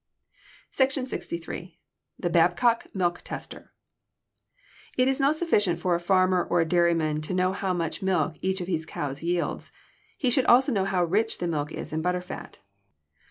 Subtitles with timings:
[0.71, 1.77] SECTION LXIII.
[2.17, 3.71] THE BABCOCK MILK TESTER
[4.97, 8.35] It is not sufficient for a farmer or a dairyman to know how much milk
[8.41, 9.71] each of his cows yields.
[10.17, 12.57] He should also know how rich the milk is in butter fat.